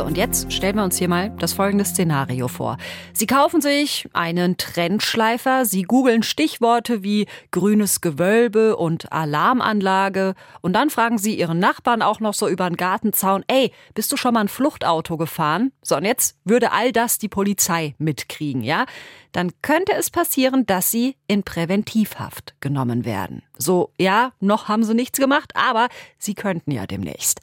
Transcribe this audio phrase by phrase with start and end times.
[0.00, 2.78] So, und jetzt stellen wir uns hier mal das folgende Szenario vor.
[3.12, 10.32] Sie kaufen sich einen Trendschleifer, Sie googeln Stichworte wie grünes Gewölbe und Alarmanlage
[10.62, 14.16] und dann fragen Sie Ihren Nachbarn auch noch so über den Gartenzaun, ey, bist du
[14.16, 15.70] schon mal ein Fluchtauto gefahren?
[15.82, 18.86] So, und jetzt würde all das die Polizei mitkriegen, ja?
[19.32, 23.42] Dann könnte es passieren, dass Sie in Präventivhaft genommen werden.
[23.62, 25.88] So, ja, noch haben Sie nichts gemacht, aber
[26.18, 27.40] Sie könnten ja demnächst.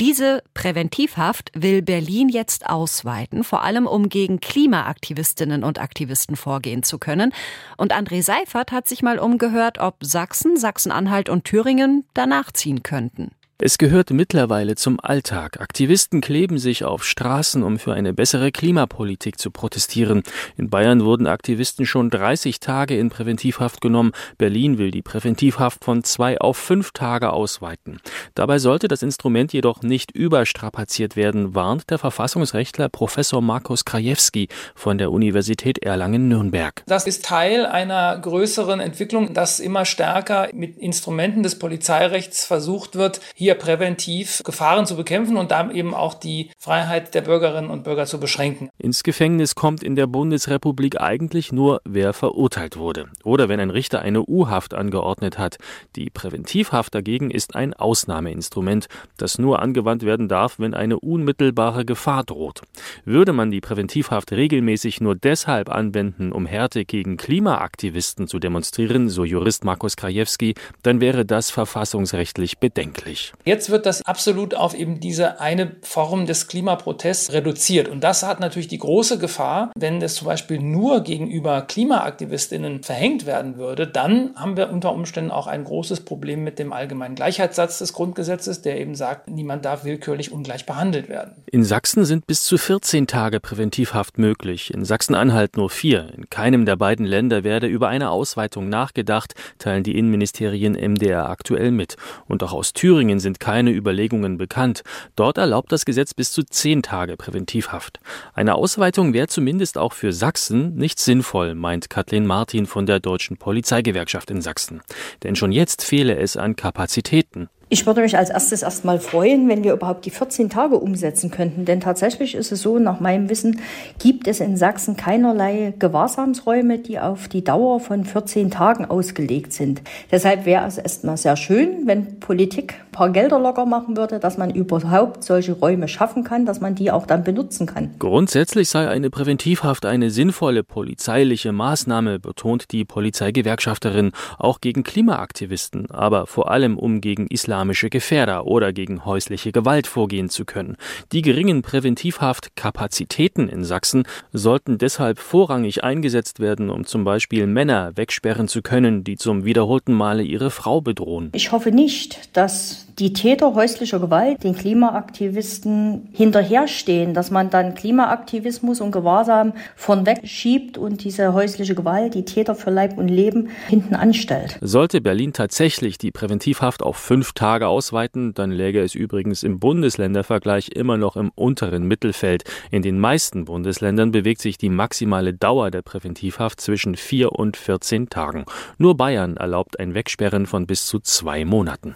[0.00, 6.98] Diese Präventivhaft will Berlin jetzt ausweiten, vor allem um gegen Klimaaktivistinnen und Aktivisten vorgehen zu
[6.98, 7.32] können.
[7.76, 13.30] Und André Seifert hat sich mal umgehört, ob Sachsen, Sachsen-Anhalt und Thüringen danach ziehen könnten.
[13.62, 15.60] Es gehört mittlerweile zum Alltag.
[15.60, 20.22] Aktivisten kleben sich auf Straßen, um für eine bessere Klimapolitik zu protestieren.
[20.56, 24.12] In Bayern wurden Aktivisten schon 30 Tage in Präventivhaft genommen.
[24.38, 28.00] Berlin will die Präventivhaft von zwei auf fünf Tage ausweiten.
[28.34, 34.96] Dabei sollte das Instrument jedoch nicht überstrapaziert werden, warnt der Verfassungsrechtler Professor Markus Krajewski von
[34.96, 36.82] der Universität Erlangen-Nürnberg.
[36.86, 43.20] Das ist Teil einer größeren Entwicklung, dass immer stärker mit Instrumenten des Polizeirechts versucht wird,
[43.34, 47.82] hier hier präventiv Gefahren zu bekämpfen und damit eben auch die Freiheit der Bürgerinnen und
[47.82, 48.70] Bürger zu beschränken.
[48.78, 53.08] Ins Gefängnis kommt in der Bundesrepublik eigentlich nur, wer verurteilt wurde.
[53.24, 55.56] Oder wenn ein Richter eine U-Haft angeordnet hat.
[55.96, 62.22] Die Präventivhaft dagegen ist ein Ausnahmeinstrument, das nur angewandt werden darf, wenn eine unmittelbare Gefahr
[62.22, 62.62] droht.
[63.04, 69.24] Würde man die Präventivhaft regelmäßig nur deshalb anwenden, um Härte gegen Klimaaktivisten zu demonstrieren, so
[69.24, 70.54] Jurist Markus Krajewski,
[70.84, 73.32] dann wäre das verfassungsrechtlich bedenklich.
[73.44, 77.88] Jetzt wird das absolut auf eben diese eine Form des Klimaprotests reduziert.
[77.88, 83.26] Und das hat natürlich die große Gefahr, wenn es zum Beispiel nur gegenüber Klimaaktivistinnen verhängt
[83.26, 87.78] werden würde, dann haben wir unter Umständen auch ein großes Problem mit dem allgemeinen Gleichheitssatz
[87.78, 91.42] des Grundgesetzes, der eben sagt, niemand darf willkürlich ungleich behandelt werden.
[91.46, 96.12] In Sachsen sind bis zu 14 Tage Präventivhaft möglich, in Sachsen-Anhalt nur vier.
[96.16, 101.70] In keinem der beiden Länder werde über eine Ausweitung nachgedacht, teilen die Innenministerien MDR aktuell
[101.70, 101.96] mit.
[102.26, 104.82] Und auch aus Thüringen sind sind keine Überlegungen bekannt.
[105.14, 108.00] Dort erlaubt das Gesetz bis zu zehn Tage Präventivhaft.
[108.34, 113.36] Eine Ausweitung wäre zumindest auch für Sachsen nicht sinnvoll, meint Kathleen Martin von der Deutschen
[113.36, 114.80] Polizeigewerkschaft in Sachsen.
[115.22, 117.48] Denn schon jetzt fehle es an Kapazitäten.
[117.72, 121.66] Ich würde mich als erstes erstmal freuen, wenn wir überhaupt die 14 Tage umsetzen könnten.
[121.66, 123.60] Denn tatsächlich ist es so, nach meinem Wissen
[124.00, 129.82] gibt es in Sachsen keinerlei Gewahrsamsräume, die auf die Dauer von 14 Tagen ausgelegt sind.
[130.10, 134.36] Deshalb wäre es erstmal sehr schön, wenn Politik ein paar Gelder locker machen würde, dass
[134.36, 137.94] man überhaupt solche Räume schaffen kann, dass man die auch dann benutzen kann.
[138.00, 144.10] Grundsätzlich sei eine Präventivhaft eine sinnvolle polizeiliche Maßnahme, betont die Polizeigewerkschafterin,
[144.40, 149.86] auch gegen Klimaaktivisten, aber vor allem um gegen Islam islamische Gefährder oder gegen häusliche Gewalt
[149.86, 150.78] vorgehen zu können.
[151.12, 158.48] Die geringen Präventivhaftkapazitäten in Sachsen sollten deshalb vorrangig eingesetzt werden, um zum Beispiel Männer wegsperren
[158.48, 161.28] zu können, die zum wiederholten Male ihre Frau bedrohen.
[161.34, 168.82] Ich hoffe nicht, dass die Täter häuslicher Gewalt den Klimaaktivisten hinterherstehen, dass man dann Klimaaktivismus
[168.82, 173.94] und Gewahrsam vornweg schiebt und diese häusliche Gewalt, die Täter für Leib und Leben hinten
[173.94, 174.58] anstellt.
[174.60, 180.68] Sollte Berlin tatsächlich die Präventivhaft auf fünf Tage ausweiten, dann läge es übrigens im Bundesländervergleich
[180.68, 182.44] immer noch im unteren Mittelfeld.
[182.70, 188.10] In den meisten Bundesländern bewegt sich die maximale Dauer der Präventivhaft zwischen vier und 14
[188.10, 188.44] Tagen.
[188.76, 191.94] Nur Bayern erlaubt ein Wegsperren von bis zu zwei Monaten.